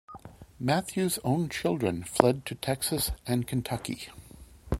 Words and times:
Mathews 0.59 1.19
own 1.23 1.47
children 1.47 2.01
fled 2.03 2.43
to 2.47 2.55
Texas 2.55 3.11
and 3.27 3.45
Kentucky. 3.45 4.09